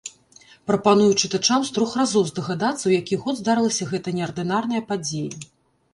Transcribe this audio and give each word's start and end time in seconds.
Прапаную 0.69 1.09
чытачам 1.23 1.67
з 1.67 1.73
трох 1.75 1.91
разоў 2.01 2.23
здагадацца, 2.31 2.83
у 2.89 2.95
які 2.99 3.15
год 3.27 3.35
здарылася 3.43 3.89
гэта 3.93 4.17
неардынарная 4.21 4.81
падзея. 4.93 5.41